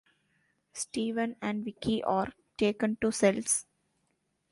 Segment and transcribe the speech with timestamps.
[0.73, 3.67] Steven and Vicki are taken to cells.